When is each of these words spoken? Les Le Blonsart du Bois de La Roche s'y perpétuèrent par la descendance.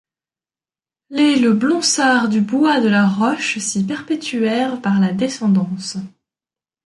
Les 1.11 1.35
Le 1.37 1.53
Blonsart 1.53 2.27
du 2.27 2.41
Bois 2.41 2.81
de 2.81 2.87
La 2.87 3.07
Roche 3.07 3.59
s'y 3.59 3.83
perpétuèrent 3.85 4.81
par 4.81 4.99
la 4.99 5.13
descendance. 5.13 5.97